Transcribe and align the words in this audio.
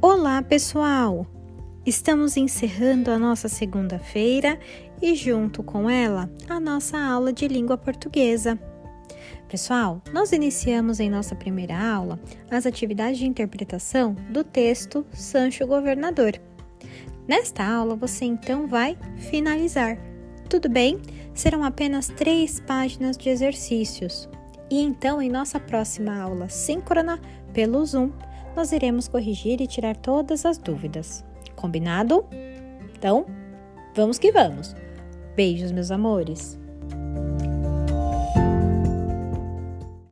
Olá, 0.00 0.40
pessoal! 0.40 1.26
Estamos 1.84 2.36
encerrando 2.36 3.10
a 3.10 3.18
nossa 3.18 3.48
segunda-feira 3.48 4.56
e, 5.02 5.16
junto 5.16 5.60
com 5.60 5.90
ela, 5.90 6.30
a 6.48 6.60
nossa 6.60 6.96
aula 6.96 7.32
de 7.32 7.48
língua 7.48 7.76
portuguesa. 7.76 8.56
Pessoal, 9.48 10.00
nós 10.12 10.30
iniciamos 10.30 11.00
em 11.00 11.10
nossa 11.10 11.34
primeira 11.34 11.76
aula 11.76 12.20
as 12.48 12.64
atividades 12.64 13.18
de 13.18 13.26
interpretação 13.26 14.14
do 14.30 14.44
texto 14.44 15.04
Sancho 15.12 15.66
Governador. 15.66 16.40
Nesta 17.26 17.64
aula, 17.64 17.96
você 17.96 18.24
então 18.24 18.68
vai 18.68 18.96
finalizar. 19.16 19.98
Tudo 20.48 20.68
bem? 20.68 21.02
Serão 21.34 21.64
apenas 21.64 22.06
três 22.06 22.60
páginas 22.60 23.16
de 23.16 23.30
exercícios. 23.30 24.28
E 24.70 24.80
então, 24.80 25.20
em 25.20 25.28
nossa 25.28 25.58
próxima 25.58 26.20
aula 26.20 26.48
síncrona 26.48 27.18
pelo 27.52 27.84
Zoom, 27.84 28.12
nós 28.58 28.72
iremos 28.72 29.06
corrigir 29.06 29.60
e 29.60 29.68
tirar 29.68 29.96
todas 29.96 30.44
as 30.44 30.58
dúvidas. 30.58 31.24
Combinado? 31.54 32.26
Então, 32.92 33.24
vamos 33.94 34.18
que 34.18 34.32
vamos! 34.32 34.74
Beijos, 35.36 35.70
meus 35.70 35.92
amores! 35.92 36.58